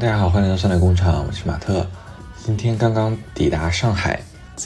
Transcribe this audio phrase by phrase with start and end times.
[0.00, 1.86] 大家好，欢迎来到酸奶工厂，我是马特。
[2.42, 4.18] 今天刚刚抵达上海，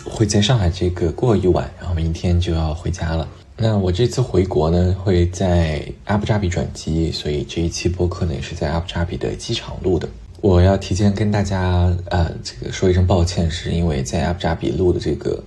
[0.04, 3.26] 会在上海这个过一晚，然后明天就要回家了。
[3.56, 10.08] 那我这次回国呢，会在阿布扎比转机，所以这一期播客呢也是在阿布扎比的机场录的。
[10.40, 15.42] 我要提前跟大家呃这个说一声抱歉，是因为在阿布扎比录的这个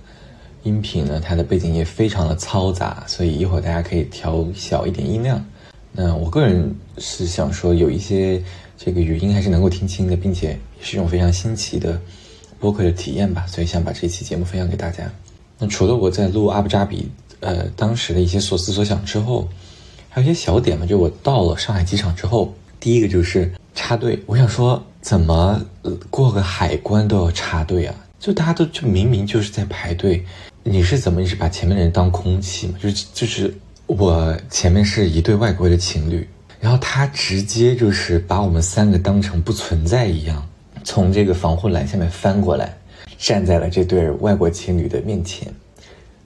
[0.64, 5.42] 音频呢，它的背景音非常的嘈杂，所以一会儿大家可以调小一点音量。
[5.92, 8.40] 那我个人是想说，有一些
[8.78, 12.00] 这个语音还是能够听清的，并且是一种非常新奇的
[12.60, 15.10] 播客的体验吧，所以想把这期节目分享给大家。
[15.58, 17.10] 那除了我在录阿布扎比，
[17.40, 19.48] 呃，当时的一些所思所想之后，
[20.08, 24.22] 还有一些小点嘛，就我到了上海机场之后，第一个就是插队。
[24.26, 25.60] 我想说，怎么
[26.08, 27.94] 过个海关都要插队啊？
[28.20, 30.24] 就大家都就明明就是在排队，
[30.62, 32.74] 你是怎么你是把前面的人当空气嘛？
[32.80, 33.52] 就是就是。
[33.88, 36.28] 我前面是一对外国的情侣，
[36.60, 40.44] 然后他直接就是把我们三个当成不存在一样，
[40.82, 42.76] 从这个防护栏下面翻过来，
[43.16, 45.46] 站在了这对外国情侣的面前。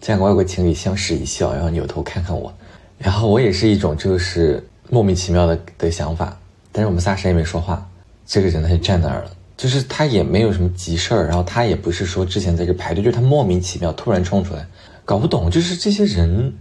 [0.00, 2.52] 这两个外国情侣相视一笑，然后扭头看看我，
[2.98, 6.36] 然后我也是一种就是莫名其妙的的想法，
[6.72, 7.86] 但是我们仨谁也没说话。
[8.27, 14.67] 这个人他就站那儿了，就是他也没有什么急事儿，然后他也不是说之前在这排队，就是他莫名其妙突然冲出来，
[15.05, 16.52] 搞不懂就是这些人。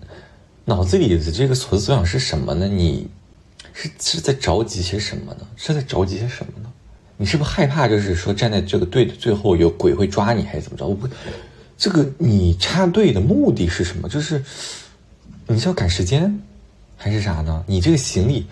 [0.64, 2.68] 脑子里的这个所思所想是什么呢？
[2.68, 3.08] 你
[3.74, 5.48] 是是在着急些什么呢？
[5.56, 6.72] 是在着急些什么呢？
[7.18, 10.88] 你是不是害怕，就是说站在这个队的最后有鬼会抓你，还是怎么着？
[10.88, 11.08] 我不，
[11.78, 14.10] 这个你插队的目的是什么？
[14.10, 14.44] 就是
[15.48, 16.40] 你是要赶时间，
[16.98, 17.64] 还是啥呢？
[17.68, 18.48] 你这个行李，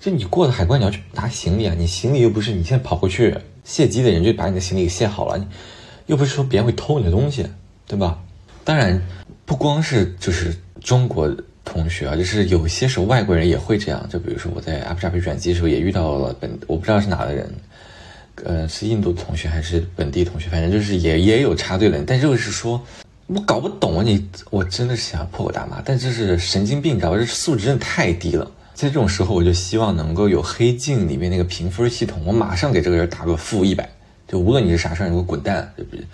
[0.00, 1.74] 就你过了海关，你要去拿行李啊！
[1.76, 5.48] 你行李又不是你现在跑过去卸机的人就把你的行李给卸好了，
[6.06, 7.44] 又不是说别人会偷你的东西，
[7.86, 8.22] 对吧？
[8.64, 9.02] 当然，
[9.44, 11.28] 不光是就是中国。
[11.64, 17.50] 同学啊，就是有些时候外国人也会这样，就比如说我在阿布扎比转机的时候也遇到了本我不知道是哪的人，
[18.44, 22.80] 呃，是印度同学还是本地同学，反正就是也也有插队的人，但就是说
[23.26, 27.16] 我搞不懂啊，你我真的是想破口大骂，但这是神经病，你知道吧？
[27.16, 28.50] 这素质真的太低了。
[28.74, 33.88] 在这种时候，我就希望能够有黑镜里面那个评分系统，我马上给这个人打个负一百，
[34.26, 36.04] 就无论你是啥事儿，你给我滚蛋，对不对？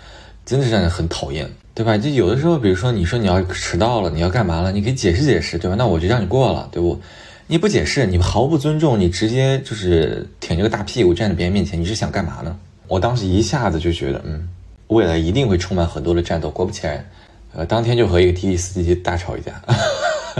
[0.49, 1.49] 真的是让人很讨厌。
[1.75, 1.97] 对吧？
[1.97, 4.69] 就有的时候，比如说你说你要迟到了，你要干嘛了？
[4.69, 5.77] 你可以解释解释，对吧？
[5.77, 6.99] 那我就让你过了，对不？
[7.47, 12.53] 你不解释，你毫不尊重，你直接就是挺着个大屁股站在别人面前，你是想干嘛呢？
[12.89, 14.49] 我当时一下子就觉得，嗯，
[14.87, 16.49] 未来一定会充满很多的战斗。
[16.49, 17.09] 果不其然，
[17.53, 19.53] 呃，当天就和一个滴滴司机大吵一架，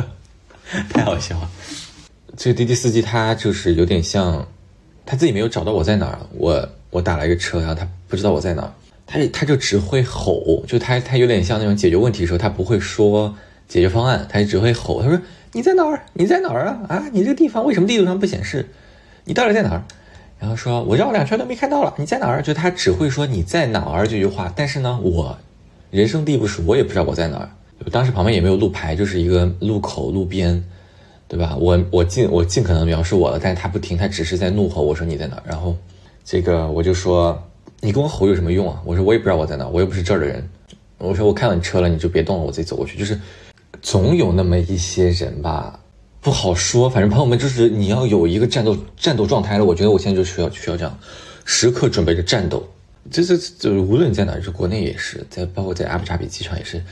[0.92, 1.50] 太好笑了。
[2.36, 4.46] 这个滴滴司机他就是有点像，
[5.06, 8.74] 他自己没有找到我在哪儿，我我打了一个车，然后他不知道我在哪儿。
[9.12, 13.34] 他他就只会吼，就他他有点像那种解决问题的时候，他不会说
[13.68, 15.02] 解决方案，他就只会吼。
[15.02, 15.20] 他说
[15.54, 16.04] ：“你在哪儿？
[16.14, 16.82] 你在哪儿啊？
[16.88, 18.70] 啊，你这个地方为什么地图上不显示？
[19.26, 19.84] 你到底在哪儿？”
[20.38, 24.54] 然后说：“我绕两圈都没看到了，你在哪儿？”就他只会说“你在哪儿”这句话。
[24.56, 25.36] 但是呢，我
[25.90, 27.50] 人生地不熟，我也不知道我在哪儿。
[27.92, 30.64] 当时旁边也没有路牌，就是一个路口路边，
[31.28, 31.58] 对吧？
[31.60, 34.84] 我我尽我尽可能描述我了，但是他不听，他只是在怒吼。
[34.84, 35.76] 我说：“你在哪儿？”然后
[36.24, 37.44] 这个我就说。
[37.82, 38.82] 你跟我吼有什么用啊？
[38.86, 40.48] 我说我也不知道我在哪，我又不是这儿的人。
[40.98, 42.98] 我说我看到你车了，你就别动了，我自己走过去。
[42.98, 43.18] 就是
[43.82, 45.80] 总有那么一些人吧，
[46.20, 46.90] 不好说。
[46.90, 49.64] 反正朋友们，就是你要有一个战斗战斗状态了。
[49.64, 51.00] 我觉得我现在就需要需要这样，
[51.46, 52.68] 时刻准备着战斗。
[53.10, 56.84] 这这这，无论在哪，就国内也是，在包括在阿布扎比机场也是，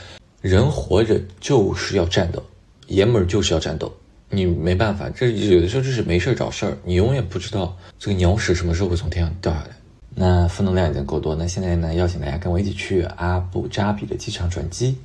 [0.41, 2.41] 人活着就是要战斗，
[2.87, 3.91] 爷们儿就是要战斗。
[4.29, 9.69] 你没办法，这有的时候就是没事找事儿，你永远不知道这个鸟屎什么时候会从天上掉下来。
[10.19, 11.93] 那负能量已经够多，那现在呢？
[11.93, 14.97] 邀请大家跟我一起去阿布扎比的机场转机，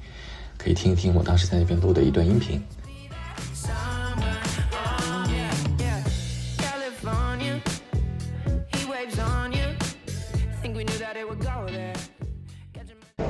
[0.56, 2.62] 可以听一听我当时在那边录的一段音频。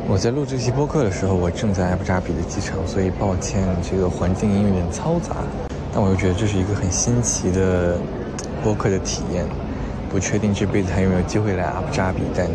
[0.06, 5.35] 我在录这期播客的时候，我正在阿布扎比的机场，所以抱歉，这个环境音有点嘈杂，
[5.93, 7.99] 但我又觉得这是一个很新奇的
[8.62, 9.44] 播客的体验。
[10.12, 12.47] 不确定这辈子还有没有机会来阿布扎比，但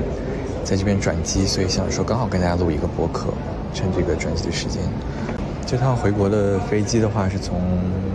[0.63, 3.33] 在这边转机，所以想说刚好跟大家录一个播客，
[3.73, 4.83] 趁这个转机的时间。
[5.65, 7.59] 这趟回国的飞机的话是从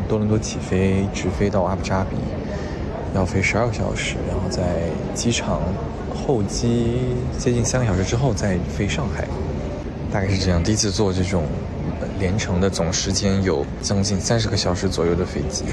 [0.09, 2.17] 多伦多起飞，直飞到阿布扎比，
[3.17, 4.63] 要飞十二个小时，然后在
[5.13, 5.61] 机场
[6.15, 7.01] 候机
[7.37, 9.27] 接近三个小时之后再飞上海，
[10.13, 10.63] 大概是这样。
[10.63, 11.43] 第一次坐这种
[12.21, 15.65] 连程的，总时间有将近三十个小时左右的飞机，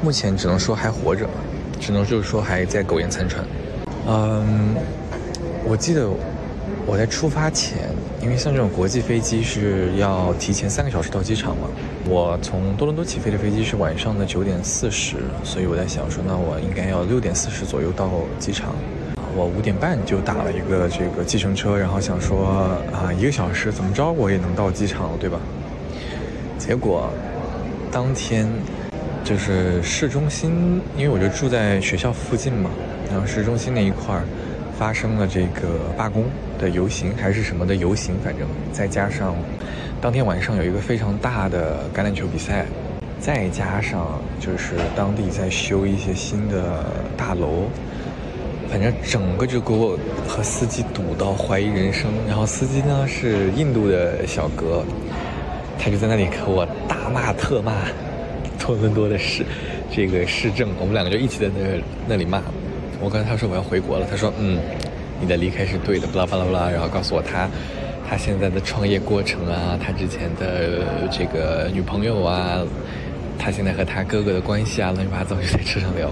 [0.00, 1.28] 目前只能说还活着。
[1.80, 3.44] 只能就是说还在苟延残喘。
[4.06, 4.76] 嗯，
[5.64, 6.08] 我记得
[6.86, 7.78] 我在出发前，
[8.22, 11.68] 因为像这种国际飞机是要提前三个小时到机场嘛，
[12.06, 18.74] 我从多伦多起飞的飞机是晚上的九点四十，所以我在想说，那我应该要六点四十左右到机场。
[19.36, 22.48] 我五点半就打了一个这个计程车，然后想说
[22.92, 25.38] 啊，一个小时怎么着我也能到机场了，对吧？
[26.58, 27.08] 结果
[27.92, 28.48] 当天
[29.30, 32.68] 就是市中心，因为我就住在学校附近嘛，
[33.08, 34.24] 然后市中心那一块儿
[34.76, 36.24] 发生了这个罢工
[36.58, 39.36] 的游行还是什么的游行，反正再加上
[40.00, 42.66] 当天晚上有一个非常大的橄榄球比赛，
[43.20, 46.84] 再加上就是当地在修一些新的
[47.16, 47.68] 大楼。
[48.68, 49.96] 反正整个就给我
[50.26, 54.84] 和司机堵到怀疑人生，然后司机呢是印度的小哥，
[55.78, 57.72] 他就在那里和我大骂特骂
[58.60, 59.44] 多伦多的市
[59.90, 62.40] 这个市政，我们两个就一起在那那里骂。
[63.00, 64.58] 我跟他说我要回国了，他说嗯，
[65.20, 67.48] 你的离开是对的，巴拉巴拉巴拉，然后告诉我他
[68.08, 72.60] 他现在的创业过程啊，他之前的这个女朋友啊，
[73.38, 76.10] 他现在和他哥哥的关系啊，乱七八糟就在车上聊。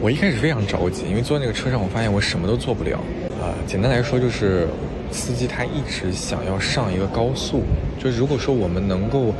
[0.00, 2.98] 我一开始非常着急，因为坐那个车上，我发现我什么都做不了。
[3.40, 4.68] 啊，简单来说就是，
[5.10, 7.62] 司机他一直想要上一个高速，
[7.98, 9.34] 就是如果说我们能够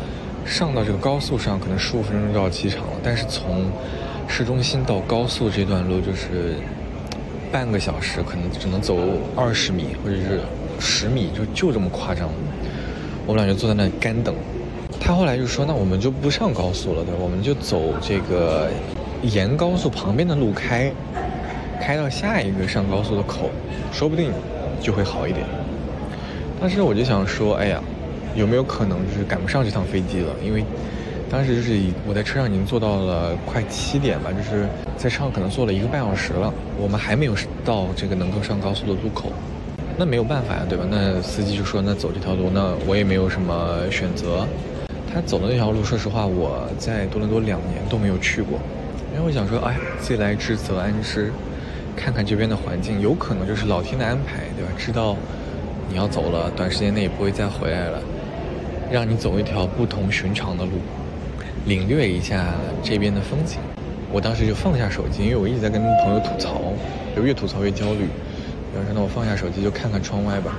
[0.45, 2.93] 上到这个高速上，可能十五分钟就到机场了。
[3.03, 3.65] 但是从
[4.29, 6.57] 市中心到高速这段路就是
[7.51, 8.97] 半个小时，可能只能走
[9.35, 10.41] 二十米或者是
[10.79, 12.29] 十米，就就这么夸张。
[13.27, 14.35] 我们俩就坐在那里干等。
[15.01, 17.15] 他后来就说：“那我们就不上高速了，对？
[17.15, 18.71] 我们就走这个。”
[19.25, 20.93] 沿高速旁边的路开，
[21.81, 23.49] 开到下一个上高速的口，
[23.91, 24.31] 说不定
[24.83, 25.47] 就会好一点。
[26.61, 27.83] 当时我就想说，哎呀，
[28.35, 30.33] 有没有可能就是赶不上这趟飞机了？
[30.45, 30.65] 因为
[31.31, 34.67] 当时就是我在车上已经坐到了快七点吧，就是
[34.97, 37.35] 在车上可能坐了一个半小时了，我们还没有
[37.65, 39.33] 到这个能够上高速的路口。
[39.97, 40.85] 那没有办法呀，对吧？
[40.91, 44.47] 那司机就说，那走这条路，那我也没有什么选择。
[45.13, 48.59] 他走的那条路，说实话，我在多伦多两年都没有去过。
[49.15, 51.33] 因为我想说，哎，既来之则安之，
[51.95, 54.73] 看看这边的环境，有可能就是老天的安排，对吧？
[54.77, 55.17] 知道
[55.89, 58.03] 你要走了，短时间内也不会再回来了，
[58.91, 60.73] 让你走一条不同寻常的路，
[61.67, 63.59] 领略一下这边的风景。
[64.13, 66.61] 我当时就放下手机，因为我一直在跟朋友吐槽，
[67.17, 68.07] 就越吐槽越焦虑。
[68.75, 70.55] 然后说，那我放下手机，就看看窗外吧。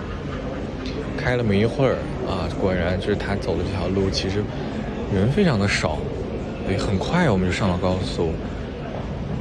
[1.18, 1.96] 开了没一会儿
[2.28, 4.44] 啊，果然就是他走的这条路，其实
[5.14, 5.98] 人非常的少。
[6.66, 8.32] 所以，很快我们就上了高速，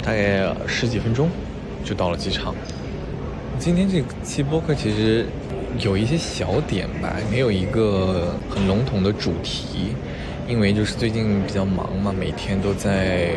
[0.04, 1.28] 大概十几分钟
[1.84, 2.54] 就到了机场。
[3.58, 5.26] 今天这期播客其实
[5.79, 9.94] 有一些小点吧，没有一个很笼统的主题，
[10.49, 13.31] 因为就是最近比较忙嘛，每天都在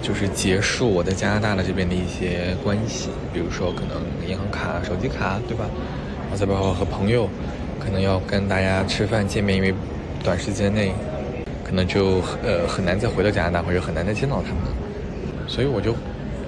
[0.00, 5.64] 就是结束我在加拿大的这边的一些关系，比如说可能银行卡、手机卡，对吧？
[6.22, 7.28] 然后再包括和朋友，
[7.78, 9.74] 可能要跟大家吃饭见面，因为
[10.22, 10.92] 短时间内。
[11.62, 15.94] 可能就呃很难再回到加拿大，或者很难再见到他们，所以我就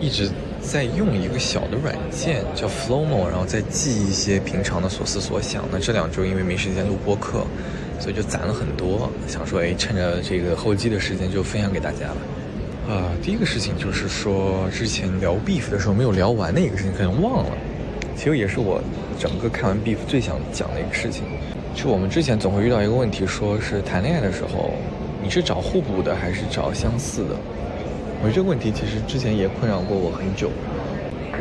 [0.00, 0.28] 一直
[0.62, 5.64] 在用一个小的软件叫 Flowmo，然后再记一些平常的所思所想。
[5.70, 7.44] 那这两周因为没时间录播客，
[7.98, 12.94] 所以就攒了很多，想说哎趁着这个候机的时间就分享给大家了。
[12.94, 17.50] 啊，第一个事情就是说之前聊 Beef 的时候没有聊完的一个事情，可能忘了。
[18.16, 18.80] 其实也是我
[19.18, 21.24] 整个看完 Beef 最想讲的一个事情，
[21.74, 24.72] 就我们之前总会遇到一个问题，说是谈恋爱的时候。
[25.24, 27.36] 你是找互补的还是找相似的？
[28.24, 30.48] 我觉得这个问题其实之前也困扰过我很久。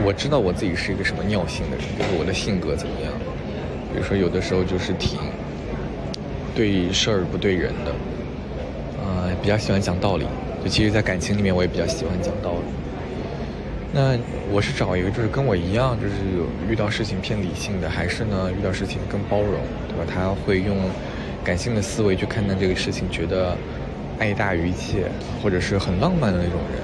[0.04, 3.14] 我知道我自己是一个什么尿性的人，就是我的性格怎么样。
[3.94, 5.20] 比如说有的时候就是挺
[6.56, 7.92] 对事儿不对人的，
[9.04, 10.26] 呃，比较喜欢讲道理。
[10.64, 12.74] 就其实，在感情里面，我也比较喜欢讲道理。
[13.94, 14.18] 那
[14.52, 20.12] 我是找一个就是跟我一样，就是有遇到事情偏理性的，还是呢遇到事情更包容，对吧？
[20.12, 20.78] 他会用。
[21.44, 23.58] 感性的思维去看待这个事情，觉得
[24.22, 25.10] 爱大于一切，
[25.42, 26.80] 或者是很浪漫的那种人。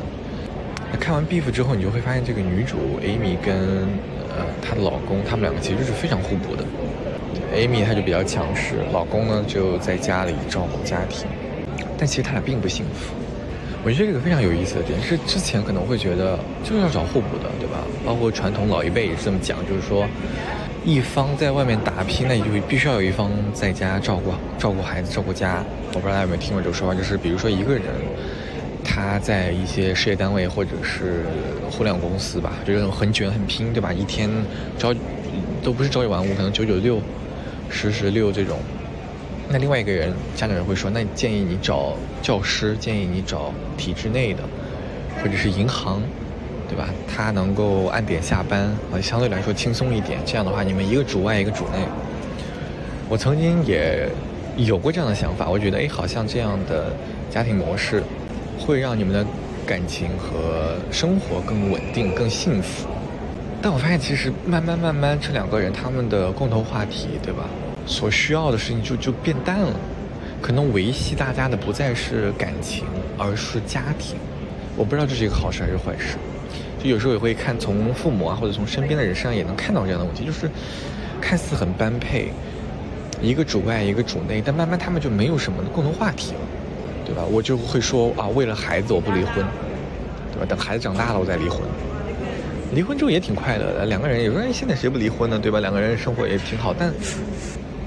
[0.92, 3.56] 那看完《Beef》之后，你就会发现这个女主 Amy 跟
[4.34, 6.64] 呃她的老公，他们两个其实是非常互补的。
[7.56, 11.28] Amy 她就比较强势，老公呢就在家里照顾家庭，
[11.96, 13.14] 但其实他俩并不幸福。
[13.84, 17.78] 我觉得这个非常有意思的点是，之前可能会觉得就是要找互补的，对吧？
[18.04, 20.08] 包括传统老一辈也是这么讲，就是说。
[20.88, 25.62] 一方在外面打拼，那就必须要有一方在家照顾照顾孩子、照顾家。
[25.94, 27.84] 我不知道大家有没有听过这个说法，就是比如说一个人，
[28.86, 31.26] 他在一些事业单位或者是
[31.70, 33.92] 互联网公司吧，就是很卷很拼，对吧？
[33.92, 34.30] 一天
[34.80, 34.96] 朝
[35.62, 37.02] 都不是朝九晚五，可能九九六、
[37.70, 38.58] 十十六这种。
[39.50, 44.42] 那另外一个人，家里人会说，那建议你找教师，建议你找体制内的，
[45.22, 46.02] 或者是银行，
[46.68, 46.90] 对吧？
[47.08, 50.20] 他能够按点下班，啊，相对来说轻松一点。
[50.26, 51.80] 这样的话，你们一个主外，一个主内。
[53.10, 54.10] 我曾经也
[54.58, 56.92] 有过这样的想法，我觉得，哎，好像这样的
[57.30, 58.04] 家庭模式
[58.60, 59.26] 会让你们的
[59.66, 62.88] 感情和生活更稳定、更幸福。
[63.62, 67.46] 但我发现，其实慢慢慢慢，这两个人他们的共同话题，对吧？
[67.86, 69.74] 所需要的事情就就变淡了。
[70.42, 72.84] 可能维系大家的不再是感情，
[73.18, 74.18] 而是家庭。
[74.76, 76.18] 我不知道这是一个好事还是坏事。
[76.84, 80.50] 就有时候也会看从父母啊，或者从身边的人身上也能看到这样的问题，就是
[81.20, 82.32] 看似很般配，
[83.22, 86.40] 一个主外一个主内，但慢慢他们就没有什么共同话题了，
[87.06, 87.24] 对吧？
[87.24, 89.44] 我就会说啊，为了孩子我不离婚，
[90.32, 90.46] 对吧？
[90.48, 91.62] 等孩子长大了我再离婚。
[92.74, 95.40] 离婚之后也挺快乐的，两个人有时候现在谁不离婚呢？
[95.40, 95.60] 对吧？
[95.60, 96.94] 两个人生活也挺好，但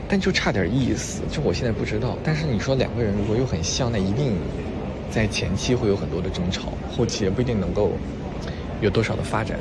[0.08, 1.20] 但就差点意思。
[1.30, 4.32] 就我现在不知道，但是你说两个人如果又很像，那一定
[5.10, 7.92] 在前期会有很多的争吵，后期也不一定能够
[8.80, 9.58] 有多少的发展。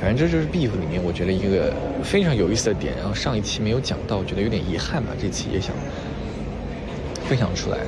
[0.00, 2.94] 反正这就是 Beef 里面我觉得一个非常有意思的点。
[2.96, 5.10] 然后上一期没有讲到，我觉得有点遗憾吧。
[5.20, 5.74] 这期也想
[7.24, 7.78] 分享出来。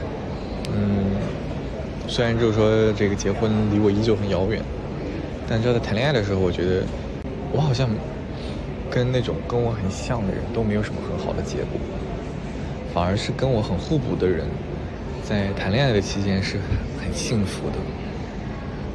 [0.72, 1.04] 嗯，
[2.06, 4.60] 虽然就是说这个结婚离我依旧很遥远。
[5.46, 6.82] 但就在谈恋爱的时候，我觉得
[7.52, 7.86] 我好像
[8.90, 11.78] 跟那种跟我很像的人都没有什么很好的结果，
[12.94, 14.46] 反而是跟我很互补的人，
[15.22, 16.56] 在谈恋爱的期间是
[16.98, 17.76] 很幸福的。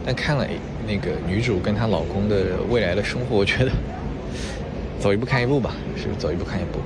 [0.09, 0.43] 但看了
[0.87, 3.69] 那个女主跟她老公的未来的生活，我觉得
[4.99, 6.79] 走一步看一步吧，是走一步看一步。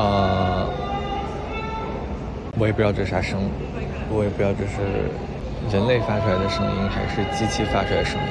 [0.00, 0.68] 啊。
[2.56, 3.40] 我也不知道这是啥声，
[4.08, 4.76] 我也不知道这是
[5.76, 8.28] 人类发出来的声音还是机器发出来的声音，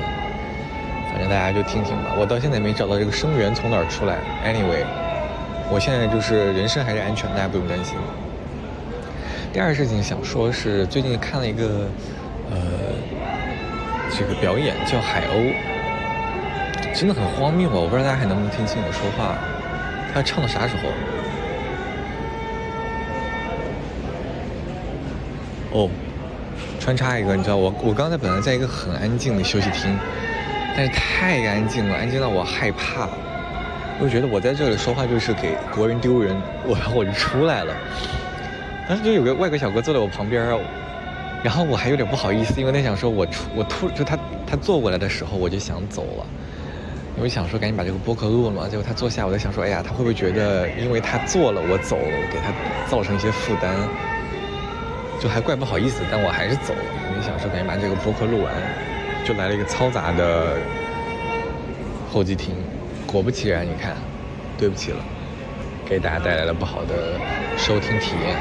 [1.12, 2.16] 反正大家就听听吧。
[2.18, 4.20] 我到现在没找到这个声源从哪儿出来。
[4.48, 4.86] Anyway，
[5.72, 7.96] 我现在就是人身还是安全，大家不用担心。
[9.52, 11.88] 第二个事情想说是最近看了一个
[12.52, 12.58] 呃
[14.16, 15.54] 这个表演叫海鸥，
[16.94, 17.76] 真的很荒谬啊！
[17.76, 19.36] 我不知道大家还能不能听清我说话。
[20.14, 20.90] 他唱到啥时候？
[25.78, 25.90] 哦，
[26.80, 29.98] 穿插一个，你知道我我刚才本来在一个很安静的休息厅，
[30.76, 33.10] 但是太安静了，安静到我害怕，
[34.00, 36.36] 我就觉得我在这里说话就是给国人丢人，
[36.68, 37.74] 我然后我就出来了。
[38.88, 40.44] 当时就有个外国小哥坐在我旁边，
[41.44, 46.26] 然后我还有点不好意思，因为他想说我出我突就他他坐过来的时候我就想走了，
[47.18, 52.52] 因为想说赶紧把这个播客录了嘛，结果他坐下，我在想说哎呀他会不会觉得因为他坐了我走了，给他
[52.90, 53.74] 造成一些负担。
[55.18, 56.82] 就还怪不好意思，但我还是走了。
[57.10, 58.54] 因为想说赶紧把这个播客录完，
[59.24, 60.58] 就来了一个嘈杂的
[62.12, 62.54] 候机厅。
[63.16, 63.96] 果不其然，你看，
[64.58, 64.98] 对不起了，
[65.86, 67.18] 给大家带来了不好的
[67.56, 68.36] 收听体验，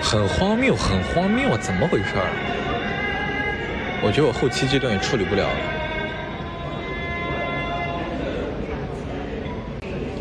[0.00, 2.14] 很荒谬，很荒谬，怎么回事？
[4.00, 5.56] 我觉得我后期这段也处理不了了。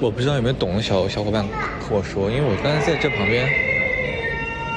[0.01, 1.45] 我不知道有没有懂的小小伙伴
[1.79, 3.47] 和我说，因为我刚才在这旁边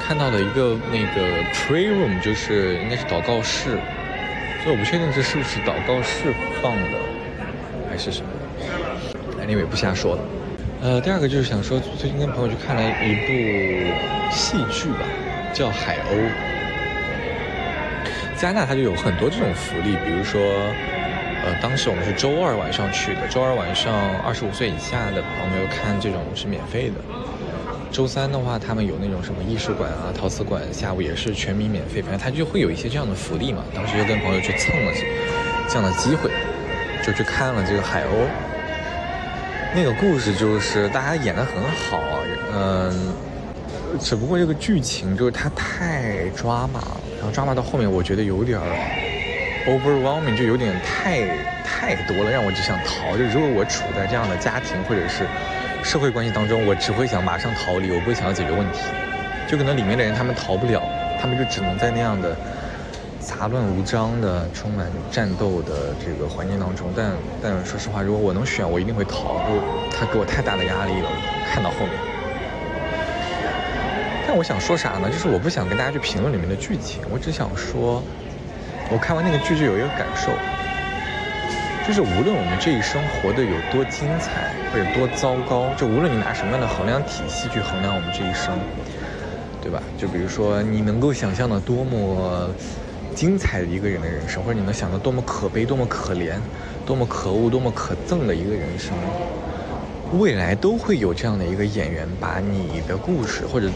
[0.07, 3.79] 看到了一个那个 pray room，就是应该是祷告室，
[4.63, 6.99] 所以我不确定这是不是祷告释放的，
[7.91, 8.29] 还是什么。
[9.45, 10.23] Anyway，不瞎说了。
[10.81, 13.33] 呃，第二个就是想说，最近跟朋友去看了一部
[14.31, 15.01] 戏剧吧，
[15.53, 16.15] 叫《海鸥》。
[18.37, 20.41] 加拿大它就有很多这种福利，比如说。
[21.45, 26.95] 呃，当时我们是周二晚上去的，周二晚上二十五岁以下的朋友看这种是免费的。
[27.93, 33.63] 周三的话，他们有那种什么艺术馆啊、陶瓷馆，下午也是全民免费，反正他就会有一些这样的福利嘛。
[33.75, 34.93] 当时就跟朋友去蹭了
[35.69, 36.31] 这样的机会，
[37.05, 38.27] 就去看了这个海鸥。
[39.75, 42.03] 那个故事就是大家演的很好，
[42.55, 43.13] 嗯，
[44.01, 48.59] 只不过这个剧情就是它太抓马了，然后抓马到后面，我觉得有点。
[49.65, 51.21] overwhelming 就有点太
[51.63, 53.17] 太多了，让我只想逃。
[53.17, 55.25] 就如果我处在这样的家庭或者是
[55.83, 58.81] 社会关系当中，我只会想马上逃离，我不会想要解决问题。
[59.47, 60.81] 就可能里面的人他们逃不了，
[61.21, 62.35] 他们就只能在那样的
[63.21, 66.93] 杂乱无章的、充满战斗的这个环境当中。
[66.97, 67.13] 但
[67.43, 69.43] 但说实话，如果我能选，我一定会逃。
[69.49, 69.61] 就
[69.97, 71.11] 他给我太大的压力了，
[71.53, 71.91] 看到后面。
[74.27, 75.11] 但我想说啥呢？
[75.11, 78.03] 就是我不想跟大家去评论里面的剧情，我只想说。
[78.91, 80.33] 我看完那个剧就有一个感受，
[81.85, 88.57] 就是无论我们这一生活的有多精彩或者多糟糕，就无论你拿什么样的衡量体系去衡量我们这一生，
[89.61, 89.83] 对吧？
[89.99, 92.55] 就比如说你能够想象的多么
[93.17, 96.39] 精彩的一个人的人生，或者你能想到多么可悲、多么可怜、
[96.87, 98.97] 多么可恶、多么可憎的一个人生，
[100.21, 103.69] 未来都会有这样的一个演员，把你的故事或者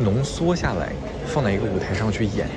[0.00, 0.92] 浓缩下来，
[1.24, 2.48] 放在一个舞台上去演，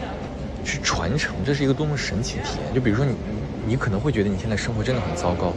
[0.66, 2.74] 去传承，这是一个多么神奇的体验。
[2.74, 3.16] 就比如说你，
[3.68, 5.54] 你可能会觉得你现在生活真的很糟糕，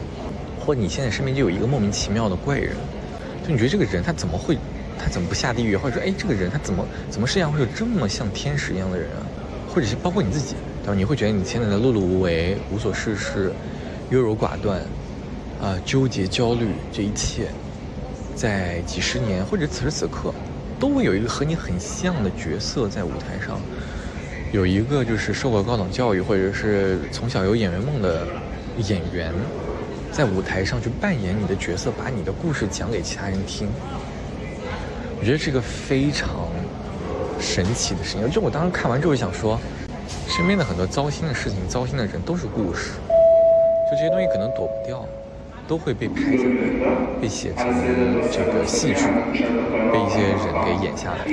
[0.59, 2.75] 或者你现在身边就有一个莫名其妙的怪人，
[3.41, 4.59] 就你觉得这个人他怎么会，
[4.97, 5.77] 他怎么不下地狱？
[5.77, 9.25] 或者说，哎，这个人他怎么怎么世界上会有这么像天使一样的人啊？
[9.65, 10.93] 或者是包括你自己，对吧？
[10.93, 13.55] 你会觉得你现在的碌碌无为、无所事事、
[14.09, 14.85] 优柔寡断，
[15.57, 17.49] 啊，纠结、焦虑，这一切，
[18.35, 20.33] 在几十年或者此时此刻，
[20.77, 23.61] 都会有一个和你很像的角色在舞台上，
[24.51, 28.27] 有一个就是受过高等教育或者是从小有演员梦的
[28.89, 29.31] 演员，
[30.11, 33.69] 在舞台上去扮演你的角色，把你的故事讲给其他人听。
[35.19, 36.29] 我觉得这个非常。
[37.43, 39.59] 神奇的事情，就我当时看完之后想说，
[40.27, 42.91] 身边的很多糟心的事情、糟心的人都是故事，
[43.89, 45.03] 就这些东西可能躲不掉，
[45.67, 47.65] 都会被拍下来，被写成
[48.31, 51.25] 这个戏剧，被一些人给演下来。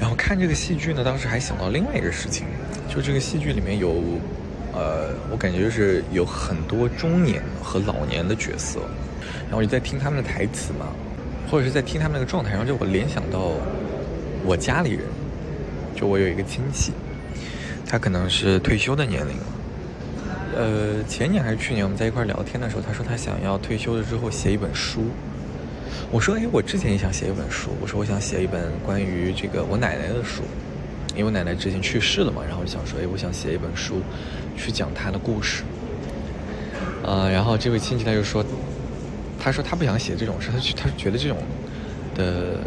[0.00, 2.46] 然后看这个戏剧呢，当时还想到另外一个事情，
[2.88, 3.96] 就这个戏剧里面有，
[4.72, 8.80] 呃，我感觉就是有很多中年和老年的角色，
[9.44, 10.86] 然后我就在听他们的台词嘛，
[11.50, 13.52] 或者是在听他们那个状态，然后就我联想到
[14.44, 15.02] 我家里人，
[15.96, 16.92] 就我有一个亲戚，
[17.88, 19.34] 他可能是退休的年龄，
[20.54, 25.06] 呃，前年还是去年我们在一块聊天的时候，他说他想要退休了之后写一本书。
[26.10, 27.70] 我说，哎，我之前也想写一本书。
[27.80, 30.42] 我说，我想写一本关于这个我奶奶的书，
[31.14, 32.42] 因为我奶奶之前去世了嘛。
[32.46, 34.02] 然后我就想说，哎，我想写一本书，
[34.54, 35.62] 去讲她的故事。
[37.02, 38.44] 呃，然后这位亲戚他就说，
[39.40, 41.38] 他说他不想写这种事，他他觉得这种
[42.14, 42.58] 的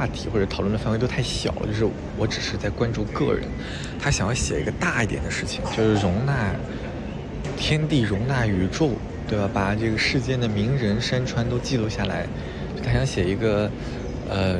[0.00, 3.46] 话题或者讨论的范围都太小了，就是我只是在关注个人。
[4.00, 6.54] 他想要写一个大一点的事情，就是容纳
[7.54, 8.92] 天地，容纳宇宙。
[9.28, 9.48] 对吧？
[9.54, 12.26] 把这个世间的名人山川都记录下来，
[12.82, 13.70] 他想写一个，
[14.28, 14.58] 呃，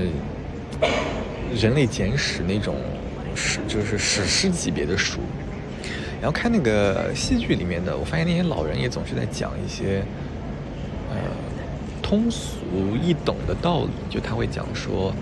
[1.61, 2.77] 人类简史那种
[3.35, 5.19] 史，就是史诗级别的书。
[6.21, 10.05] 然后看那个戏剧里面的，我发现那些老人也总是在讲一些，
[11.11, 11.17] 呃，
[12.11, 12.59] 通俗
[13.01, 13.91] 易懂的道理。
[14.11, 15.15] 就他会讲说，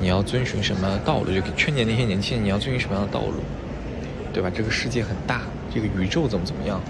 [0.00, 3.42] 你要遵循什么道路，就劝诫那些年轻人你要遵循什么样的道路，
[4.32, 4.48] 对吧？
[4.48, 5.40] 这个世界很大，
[5.74, 6.80] 这个宇宙怎么怎么样。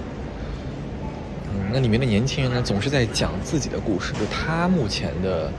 [1.55, 5.51] 嗯那里面的年轻人呢，总是在讲自己的故事，就他目前的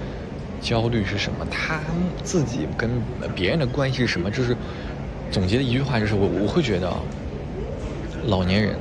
[0.62, 1.80] 焦虑是什么，他
[2.24, 2.88] 自己跟
[3.34, 4.56] 别人的关系是什么，就是
[5.32, 6.94] 总结的一句话，就是我我会觉得，
[8.28, 8.76] 老年人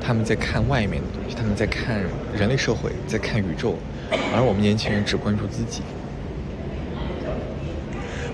[0.00, 2.00] 他们在看外面的东西，他们在看
[2.32, 3.76] 人类社会，在看宇宙，
[4.34, 5.82] 而我们年轻人只关注自己。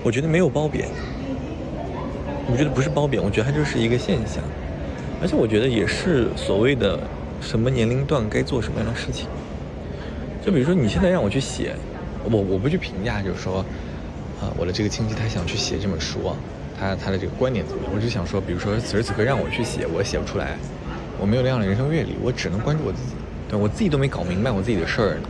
[0.03, 0.87] 我觉得没有褒贬，
[2.51, 4.43] 我觉得不是褒贬，我觉得它就是一个现象，
[5.21, 6.99] 而且我觉得也是所谓的。
[7.43, 9.25] 什么年龄段该做什么样的事情？
[10.45, 11.75] 就比如说，你现在让我去写，
[12.23, 13.65] 我我不去评价，就是说，
[14.39, 16.37] 啊，我的这个亲戚他想去写这本书啊，
[16.79, 17.91] 他他的这个观点怎么样？
[17.95, 20.55] 我只想说，比如说此时此刻让我去写，我写不出来，
[21.19, 23.15] 我没有那样的人生阅历，我只能关注我自己，
[23.49, 25.27] 对我自己都没搞明白我自己的事儿呢。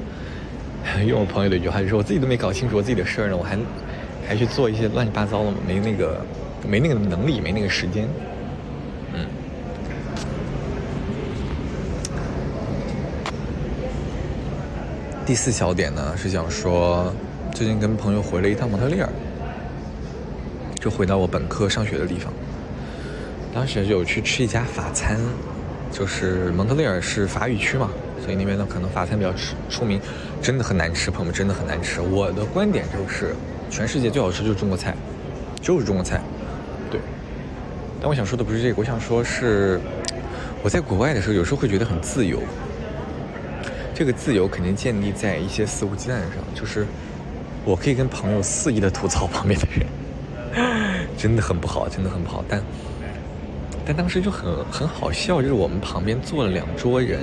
[1.05, 3.57] 用我朋友的一句话就说，我自己都没搞清楚我自己的事儿呢，我还
[4.27, 6.25] 还去做一些乱七八糟的，没那个
[6.67, 8.07] 没那个能力，没那个时间。
[9.13, 9.25] 嗯
[15.25, 17.13] 第四小点呢是想说，
[17.53, 19.07] 最近跟朋友回了一趟蒙特利尔，
[20.79, 22.33] 就回到我本科上学的地方。
[23.53, 25.17] 当时有去吃一家法餐，
[25.91, 27.89] 就是蒙特利尔是法语区嘛，
[28.23, 29.99] 所以那边呢可能法餐比较出出名，
[30.41, 31.99] 真的很难吃，朋友们真的很难吃。
[32.01, 33.33] 我的观点就是，
[33.69, 34.95] 全世界最好吃就是中国菜，
[35.61, 36.21] 就是中国菜，
[36.89, 36.99] 对。
[37.99, 39.79] 但我想说的不是这个，我想说是
[40.63, 42.39] 我在国外的时候，有时候会觉得很自由。
[43.93, 46.87] 这个自由肯定建立在一些肆无忌惮上，就是
[47.63, 52.43] 我可以跟朋友肆意的吐槽旁边的人， 真的很不好，真的很不好。
[52.47, 52.63] 但
[53.85, 57.19] 但当时就很很好笑，就是我们旁边坐了两桌人，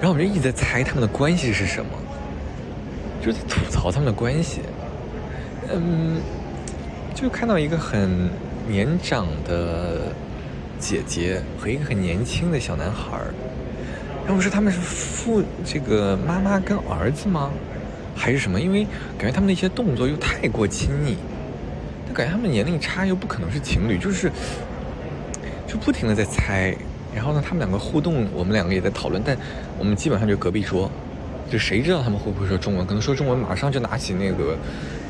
[0.00, 1.90] 然后我就一直在猜他们的关系是什么，
[3.24, 4.60] 就在吐槽他们的关系。
[5.72, 6.20] 嗯，
[7.14, 8.30] 就看到一个很
[8.68, 10.12] 年长的
[10.78, 13.18] 姐姐和一个很年轻的小男孩。
[14.20, 17.50] 然后我说他们是父这个妈妈跟儿子吗？
[18.14, 18.60] 还是什么？
[18.60, 18.84] 因为
[19.18, 21.16] 感觉他们那些动作又太过亲昵，
[22.06, 24.30] 但感觉他们年龄差又不可能是情侣，就是
[25.66, 26.76] 就不停的在猜。
[27.16, 29.34] 然后呢，他们两个互动，我们两个也在讨论，但
[29.78, 30.88] 我们基本上就隔壁桌，
[31.50, 32.86] 就谁知道他们会不会说中文？
[32.86, 34.54] 可能说中文，马上就拿起那个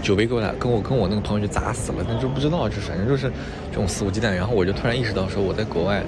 [0.01, 2.05] 酒杯过来，跟我跟我那个朋友就砸死了。
[2.09, 3.31] 但就不知道，就反正就是
[3.73, 4.33] 这种肆无忌惮。
[4.33, 6.01] 然后我就突然意识到，说我在国外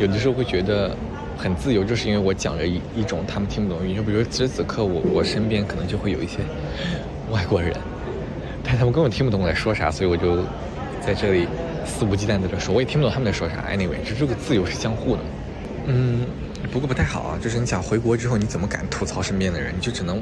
[0.00, 0.96] 有的时候会觉得
[1.36, 3.98] 很自由，就是因为我讲了一一种他们听不懂的语言。
[3.98, 6.38] 就比如此时此刻，我我身边可能就会有一些
[7.30, 7.72] 外国人，
[8.64, 10.38] 但他们根本听不懂我在说啥，所以我就
[11.00, 11.46] 在这里
[11.86, 13.66] 肆无忌惮在这说，我也听不懂他们在说啥。
[13.70, 15.22] Anyway，就这个自由是相互的。
[15.86, 16.26] 嗯。
[16.70, 19.74] 不过不太好啊，就是你想回国之后，你怎么敢吐槽身边的人？
[19.74, 20.20] 你就只能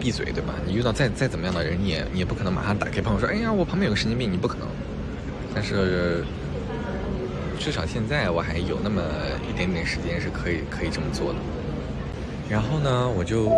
[0.00, 0.54] 闭嘴，对吧？
[0.64, 4.66] 你遇到再再怎么样的人，你也你也不可能马上打开朋友说：“哎呀，我旁边有个神经病。”你不可能。
[5.52, 6.24] 但是
[7.58, 9.02] 至少现在我还有那么
[9.50, 11.38] 一点点时间是可以可以这么做的。
[12.48, 13.50] 然后呢，我就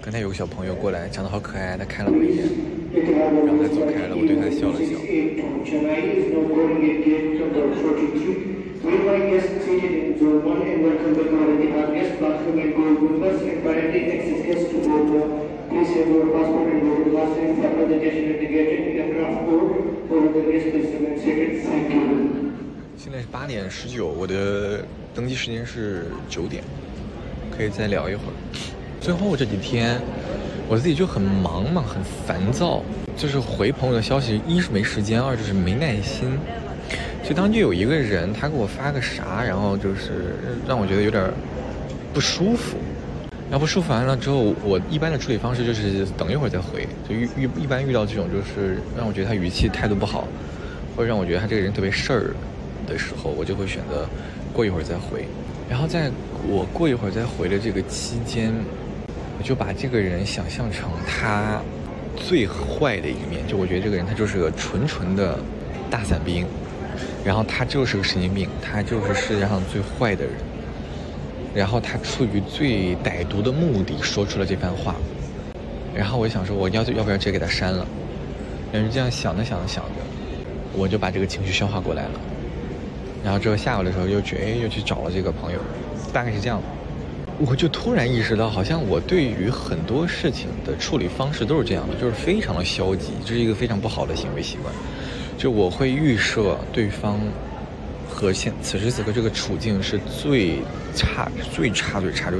[0.00, 2.46] 刚才有个小朋友过来，长得好可爱，他看了我一眼，
[2.92, 4.98] 然后他走开了，我对他笑了笑。
[22.96, 26.62] 现在是八点十九，我的登机时间是九点，
[27.56, 28.34] 可以再聊一会儿。
[29.00, 30.00] 最后这几天，
[30.70, 32.80] 我自己就很忙嘛，很烦躁，
[33.16, 36.38] 就是回朋友的消息，一是没时间，二就是没耐心。
[37.24, 40.36] 就当就有一个人，他给我发个啥，然后就是
[40.68, 41.28] 让我觉得有点
[42.14, 42.76] 不舒服。
[43.50, 46.86] 然后不舒服完了之后，我一般的处理方式就是等一会儿再回。
[47.08, 50.28] 就遇遇一般遇到这种就是让我觉得他语气态度不好，
[50.94, 52.30] 或者让我觉得他这个人特别事儿
[52.86, 54.08] 的时候，我就会选择
[54.52, 55.24] 过一会儿再回。
[55.68, 56.12] 然后在
[56.48, 58.54] 我过一会儿再回的这个期间，
[59.40, 61.62] 我就把这个人想象成他
[62.14, 63.40] 最坏的一面。
[63.48, 65.38] 就我觉得这个人他就是个纯纯的
[65.90, 66.46] 大伞兵。
[67.24, 70.34] 然后他就是个神经病，他就是世界上最坏的人。
[71.54, 74.94] 然后他出于最歹毒的目的说出了这番话。
[75.94, 77.86] 然后我想说，我要要不要直接给他删了？
[78.70, 80.02] 然后这样想着想着想着，
[80.74, 82.20] 我就把这个情绪消化过来了。
[83.24, 85.58] 然后之后下午的时候又去哎又去找了这个朋友，
[86.12, 86.60] 大概是这样。
[87.42, 94.74] 我就突然意识到，好像我对于很多事情的处理方式都是这样的，就是非常的消极，这是一个非常不好的行为习惯。
[95.38, 97.18] 就我会预设对方
[98.06, 100.58] 和现此时此刻这个处境是最
[100.94, 102.36] 差、最差、最差，就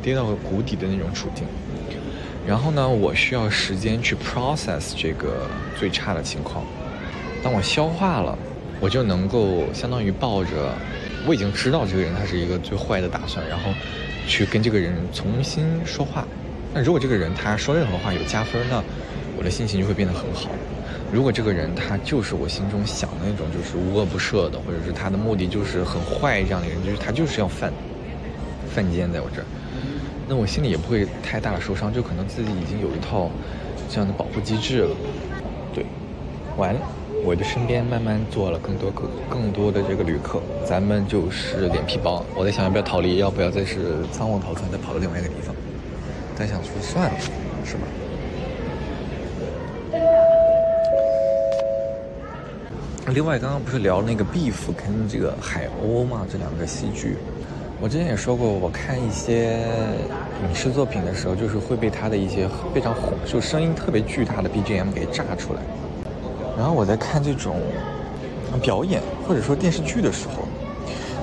[0.00, 1.44] 跌到谷底的那种处境。
[2.46, 5.46] 然后呢，我需要时间去 process 这个
[5.78, 6.64] 最差的情况。
[7.42, 8.38] 当我消化了，
[8.80, 10.74] 我就能够相当于抱着
[11.26, 13.70] 我已经知道这个人他是一个最坏的打算，然后
[14.26, 16.26] 去跟这个人重新说话。
[16.72, 18.82] 那如果这个人他说任何话有加分，那
[19.36, 20.50] 我的心情就会变得很好。
[21.12, 27.72] 如果这个人他就是我心中想的那种，就是无恶不赦的，或者是他的目的就是很坏这样的人，就是他就是要犯
[28.72, 29.44] 犯奸在我这儿，
[30.28, 33.28] 那我心里也不会太大的受伤，就可能自己已经有一套
[33.88, 34.96] 这样的保护机制了。
[35.74, 35.84] 对，
[36.56, 36.80] 完了，
[37.22, 42.24] 我的身边慢慢做了更多更更多的这个旅客，咱们就是脸皮薄。
[42.34, 45.54] 我在想要不要逃离，要不要再是仓皇逃窜，再跑到另外一个地方？
[46.34, 47.20] 再想说算了，
[47.64, 47.82] 是吧？
[53.12, 56.26] 另外，刚刚不是聊那个《Beef》跟这个《海鸥》嘛？
[56.30, 57.16] 这两个戏剧，
[57.80, 59.58] 我之前也说过，我看一些
[60.48, 62.94] 影视作品的时候，就是会被它的一些非常，
[63.26, 65.60] 就声音特别巨大的 BGM 给炸出来。
[66.60, 67.56] 然后我在看这种
[68.60, 70.46] 表演或者说电视剧的时候，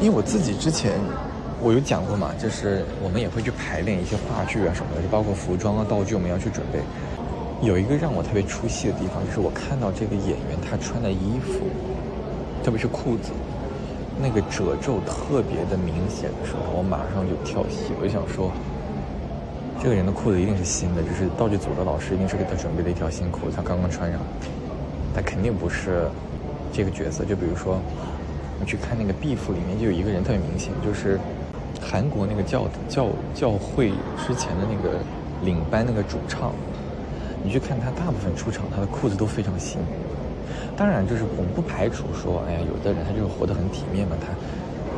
[0.02, 0.94] 因为我自己之前
[1.62, 6.80] 我有讲过嘛，就是我们也会去排练一些话剧啊什么的，就包括服装啊、道具，我们要去准备。
[7.62, 11.70] 有一个让我特别出戏的地方，就是我看到这个演员他穿的衣服，
[12.64, 13.30] 特别是裤子，
[14.20, 17.94] 那个褶皱特别的明显的时候，我马上就跳戏。
[18.02, 18.50] 我就想说，
[19.84, 24.20] 这个人的裤子一定是新的，就是道具组的老师一定是给他准备了一条新裤子，他刚刚穿上。
[25.18, 26.08] 他肯定不是
[26.72, 27.26] 这个角色。
[27.26, 27.80] 就比如说，
[28.60, 31.20] 你去看那个《B 服》里面，就有一个人特别明显，就是
[31.82, 33.90] 韩国那个教教教会
[34.28, 35.00] 之前的那个
[35.44, 36.54] 领班那个主唱。
[37.44, 39.80] 你去看他大部分出场，他的裤子都非常新。
[40.76, 44.28] 当然，就是我们不排除说，哎呀，有的人他就是活得很体面嘛，他。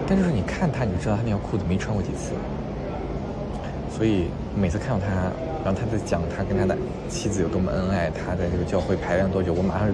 [0.06, 2.34] 但就是你看他，你就知道他那条裤子没穿过几次。
[3.96, 4.28] 所以
[4.60, 5.32] 每次看到他，
[5.70, 6.76] 然后他在讲他跟他的
[7.08, 9.88] 妻子有多么恩爱，他在这个教会排练多久，我马上，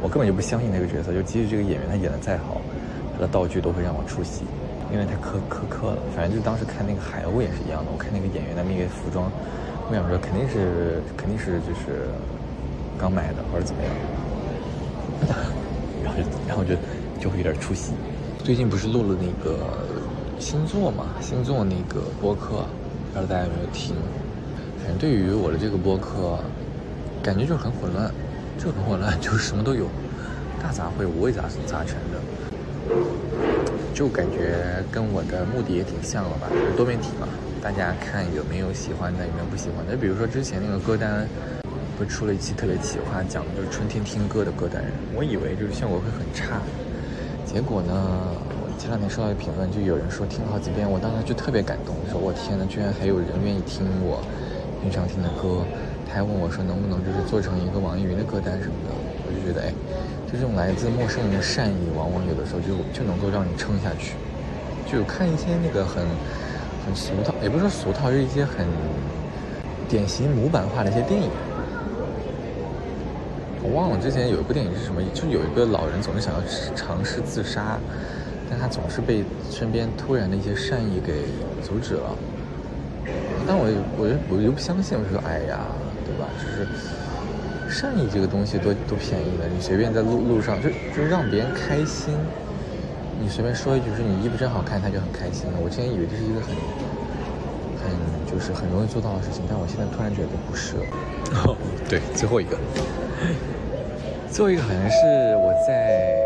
[0.00, 1.12] 我根本就不相信那个角色。
[1.12, 2.56] 就即使这个演员他演的再好，
[3.12, 4.44] 他的道具都会让我出戏，
[4.90, 5.98] 因为他苛苛刻了。
[6.16, 9.30] 反正就当时看那个海鸥也是一样的，我看那个演员的那个服装。
[9.90, 12.08] 我想说，肯定是，肯定是就是
[12.96, 13.92] 刚买的或者怎么样，
[16.02, 16.72] 然后，然后就
[17.20, 17.92] 就会有点出戏。
[18.42, 19.68] 最近不是录了那个
[20.40, 22.64] 星座嘛，星座那个播客，
[23.12, 23.94] 不知道大家有没有听？
[24.98, 26.38] 对于我的这个播客，
[27.22, 28.12] 感觉就是很混乱，
[28.58, 29.86] 就很混乱， 就是什么都有，
[30.62, 32.20] 大杂烩，五味杂杂陈的，
[33.94, 37.28] 就感觉跟我的目的也挺像了吧，就是多面体嘛。
[37.62, 39.94] 大家看有没有喜欢的，有没有不喜欢的？
[39.96, 41.28] 比如说之前那个歌单，
[41.96, 44.82] 不是出了一期特别企划，讲的就是春天听歌的歌单，
[45.14, 46.62] 我以为就是效果会很差，
[47.44, 47.94] 结果呢？
[48.62, 54.24] 我前两天收到一个评论，就有人说听了好几遍，我当时就特别感动，我说我天呐，居然还有人愿意听我
[54.82, 55.64] 平常听的歌。
[56.08, 58.90] 他还问我说能不能就是做成一个网易云的歌单什么的。
[59.22, 59.72] 我就觉得，哎，
[60.26, 64.14] 就这种来自陌生人的善意，往往有的时候就就能够让你撑下去。
[64.90, 66.02] 就看一些那个很
[66.84, 68.66] 很俗套，也不是说俗套，就是一些很
[69.88, 71.30] 典型模板化的一些电影。
[73.62, 76.40] 我忘了之前有一部电影是什么，就有一个老人总是想要
[76.74, 77.78] 尝试自杀。
[78.50, 81.22] 但他总是被身边突然的一些善意给
[81.62, 82.16] 阻止了。
[83.46, 85.58] 但我我我又不相信，我说哎呀，
[86.04, 86.28] 对吧？
[86.38, 86.66] 就是
[87.68, 92.14] 善意这个东西多多便宜的，你随便在路路上就就让别人开心，
[93.20, 95.58] 你随便说一句说你衣服真好看，他就很开心了。
[95.62, 96.50] 我之前以为这是一个很
[97.82, 97.90] 很
[98.26, 100.84] 就是很容易做到的事情，但我现在突然觉得不是了。
[101.46, 101.56] 哦，
[101.88, 102.58] 对，最后一个，
[104.30, 106.18] 最后一个好像是我在。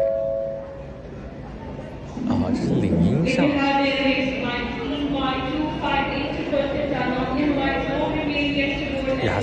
[2.29, 3.45] 啊，这是领英上。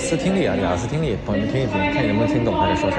[0.02, 2.98] 雅思听力啊，雅思听力，朋友们听一听，看你能不能听懂他在说啥。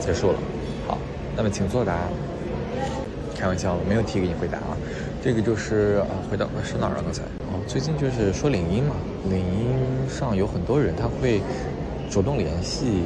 [0.00, 0.38] 结束了，
[0.88, 0.98] 好，
[1.36, 1.96] 那么请作答。
[3.38, 4.76] 开玩笑我，没有题给你回答啊。
[5.22, 7.22] 这个就是啊，回到是哪儿了刚才？
[7.22, 8.96] 哦，最近就是说领英嘛，
[9.30, 11.40] 领英上有很多人他会
[12.10, 13.02] 主动联系。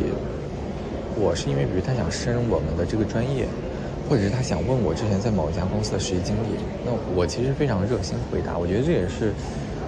[1.15, 3.47] 我是因为，比如他想升我们的这个专业，
[4.09, 8.59] 或者是他想问我之前在某一家公司的实习经历，那我其实非常热心回答。
[8.59, 9.33] 我觉得这也是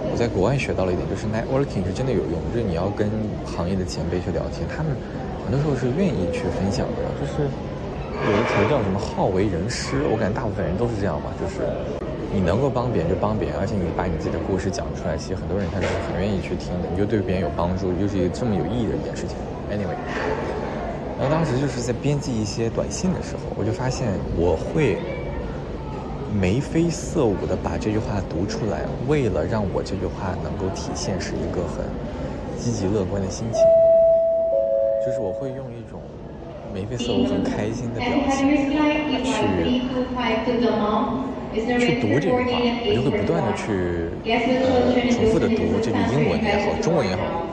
[0.09, 3.09] 我在国外学到了一点，就是 networking 是真的有用，就是你要跟
[3.45, 4.91] 行业的前辈去聊天，他们
[5.45, 7.05] 很多时候是愿意去分享的。
[7.21, 11.61] 就是有一词叫什么“好为人师”，我感觉大部分人都是这样吧，就是
[12.33, 19.37] 你能够帮别人就帮别人，而且你把你自己的故事讲出来，其实很多人他是很愿意去听的，你就对别人有帮助，又是一个这么有意义的一件事情。
[19.69, 19.93] Anyway。
[21.19, 24.97] 然后当时就是在编辑一些短信的时候，我就发现我会
[26.39, 31.83] 眉飞色舞的把这句话读出来，为了让我这句话能够体现是一个很
[32.59, 33.63] 积极乐观的心情，
[35.03, 35.99] 就是我会用一种
[36.71, 38.61] 眉飞色舞、很开心的表情去
[41.79, 47.46] 去读这句话，我就会不断的去呃重复的读这句英文也好，中文也好。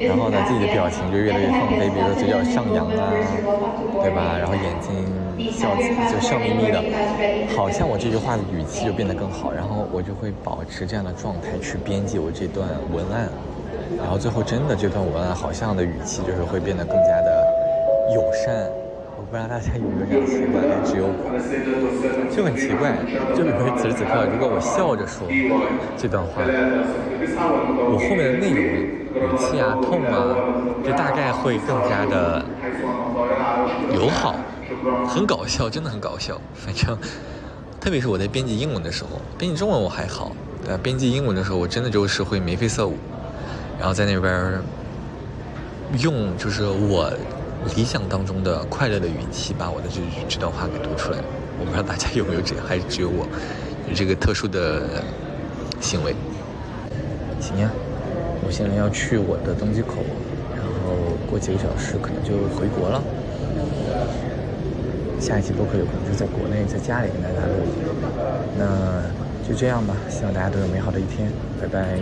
[0.00, 3.12] 然后呢，自己的表情就越来越放飞，比如说嘴角上扬啊，
[4.02, 4.38] 对吧？
[4.38, 4.94] 然后眼睛
[5.50, 6.82] 笑就笑眯眯的，
[7.56, 9.52] 好像我这句话的语气就变得更好。
[9.52, 13.28] 然后我就会保持这样的状态去编辑我这段文案，
[13.98, 17.44] 然后最后真的这段文案好像的语气就是会变得更加的
[18.14, 18.54] 友善。
[19.18, 21.26] 我不知道大家有没有这样的习惯，只有我，
[22.32, 22.96] 就很奇怪。
[23.36, 25.26] 就比如此时此刻，如果我笑着说
[25.98, 26.40] 这段话，
[27.90, 28.64] 我后面的内容、
[29.14, 30.36] 语气啊、痛啊，
[30.84, 32.44] 就大概会更加的
[33.94, 34.34] 友好，
[35.06, 36.40] 很搞笑，真的很搞笑。
[36.54, 36.96] 反正，
[37.80, 40.32] 特别是我在编辑英文的时候，编辑中文我还好，
[40.64, 40.76] 对？
[40.78, 42.96] 编辑英文的时候，我真的就是会眉飞色舞，
[43.78, 44.60] 然后在那边
[45.98, 47.12] 用就是我。
[47.74, 51.18] 理想当中的快乐的语气，把我的这这段话给读出来。
[51.58, 53.26] 我不知道大家有没有这样，还是只有我
[53.88, 55.02] 有这个特殊的
[55.80, 56.14] 行为。
[57.40, 57.68] 行呀，
[58.48, 59.96] 我现在要去我的登机口，
[60.56, 60.96] 然后
[61.28, 63.04] 过几个小时可能就回国了。
[65.20, 67.52] 下一期播客有可能是在国内，在家里跟大家录。
[68.56, 69.02] 那
[69.46, 71.30] 就这样吧，希望大家都有美好的一天，
[71.60, 71.98] 拜拜。